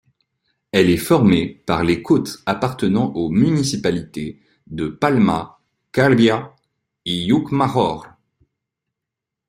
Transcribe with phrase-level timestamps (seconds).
[0.71, 5.59] Elle est formée par les côtes appartenant aux municipalités de Palma,
[5.91, 6.55] Calviá
[7.05, 8.07] et Llucmajor.